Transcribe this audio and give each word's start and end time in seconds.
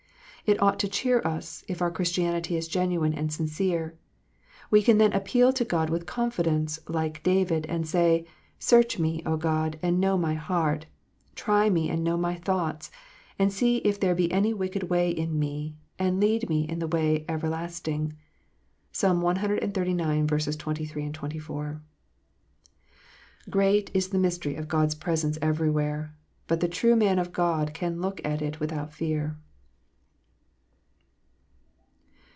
It 0.43 0.61
ought 0.61 0.79
to 0.79 0.89
cheer 0.89 1.21
us, 1.23 1.63
if 1.69 1.81
our 1.81 1.91
Christianity 1.91 2.57
is 2.57 2.67
genuine 2.67 3.13
and 3.13 3.31
sincere, 3.31 3.95
We 4.69 4.83
can 4.83 4.97
then 4.97 5.13
appeal 5.13 5.53
to 5.53 5.63
God 5.63 5.89
with 5.89 6.05
confidence, 6.05 6.77
like 6.89 7.23
David, 7.23 7.65
and 7.67 7.87
say," 7.87 8.25
Search 8.69 8.99
me, 8.99 9.21
God, 9.21 9.79
and 9.81 10.01
know 10.01 10.17
my 10.17 10.33
heart: 10.33 10.87
try 11.35 11.69
me, 11.69 11.89
and 11.89 12.03
know 12.03 12.17
my 12.17 12.35
thoughts: 12.35 12.91
and 13.39 13.53
see 13.53 13.77
if 13.77 13.97
there 13.97 14.13
be 14.15 14.29
any 14.29 14.53
wicked 14.53 14.83
way 14.89 15.09
in 15.09 15.39
me, 15.39 15.77
and 15.97 16.19
lead 16.19 16.49
me 16.49 16.67
in 16.67 16.79
the 16.79 16.87
way 16.87 17.23
everlasting." 17.29 18.17
(Psalm 18.91 19.21
cxxxix. 19.21 20.59
23, 20.59 21.09
24.) 21.11 21.81
Great 23.49 23.89
is 23.93 24.09
the 24.09 24.19
mystery 24.19 24.55
of 24.57 24.67
God 24.67 24.87
s 24.87 24.95
presence 24.95 25.37
everywhere; 25.41 26.13
but 26.47 26.59
the 26.59 26.67
true 26.67 26.97
man 26.97 27.19
of 27.19 27.31
God 27.31 27.73
can 27.73 28.01
look 28.01 28.19
at 28.25 28.41
it 28.41 28.59
without 28.59 28.91
fear. 28.91 29.37